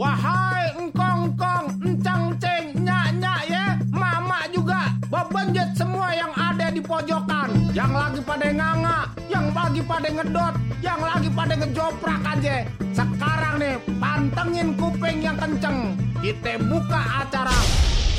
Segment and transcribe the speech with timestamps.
[0.00, 7.68] Wahai engkong-kong, encang-ceng, nyak-nyak ya, mama juga, bebenjet semua yang ada di pojokan.
[7.76, 12.64] Yang lagi pada nganga, yang lagi pada ngedot, yang lagi pada ngejoprak aja.
[12.96, 15.92] Sekarang nih, pantengin kuping yang kenceng.
[16.24, 17.60] Kita buka acara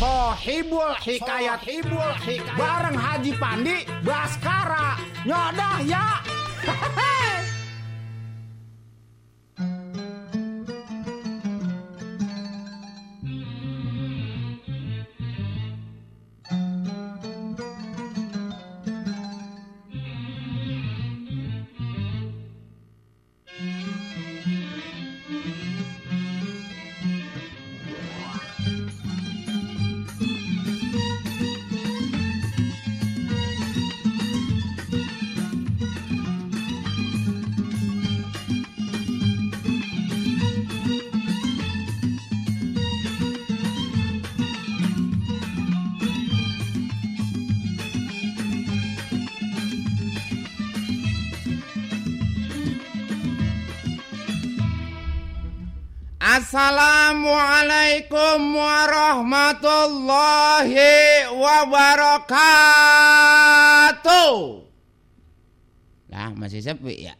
[0.00, 6.20] Sohibul Hikayat Hibul Hikayat Bareng Haji Pandi Baskara Nyodah ya
[6.60, 7.48] Hehehe
[56.26, 62.26] Assalamualaikum warahmatullahi wabarakatuh.
[66.10, 67.14] Lah masih sepi ya.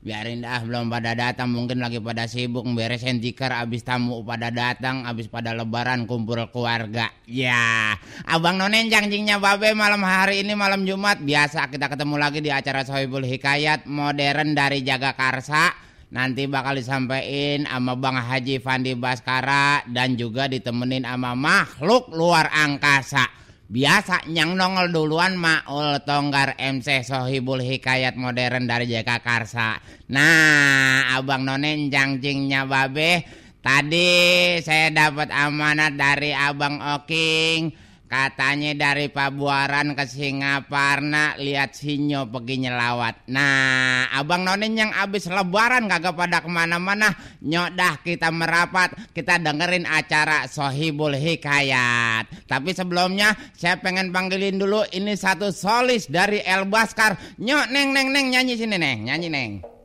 [0.00, 5.04] Biarin dah belum pada datang mungkin lagi pada sibuk beresin tikar abis tamu pada datang
[5.04, 7.12] abis pada lebaran kumpul keluarga.
[7.28, 7.92] Ya,
[8.24, 12.88] Abang Nonen janjinya Babe malam hari ini malam Jumat biasa kita ketemu lagi di acara
[12.88, 15.85] Sohibul Hikayat modern dari Jagakarsa.
[16.16, 23.28] Nanti bakal disampaikan sama Bang Haji Fandi Baskara dan juga ditemenin sama makhluk luar angkasa.
[23.68, 29.76] Biasa nyang nongol duluan Maul Tonggar MC Sohibul Hikayat modern dari Jagakarsa.
[30.08, 34.14] Nah, Abang Nonen janjinya Babe Tadi
[34.62, 37.74] saya dapat amanat dari Abang Oking.
[38.06, 43.26] Katanya dari Pabuaran ke Singaparna lihat sinyo pergi nyelawat.
[43.34, 47.10] Nah, abang nonin yang abis lebaran kagak pada ke mana-mana.
[47.42, 52.46] Nyodah kita merapat, kita dengerin acara Sohibul Hikayat.
[52.46, 57.18] Tapi sebelumnya saya pengen panggilin dulu ini satu solis dari El Baskar.
[57.42, 59.75] Nyok neng neng neng nyanyi sini neng, nyanyi neng.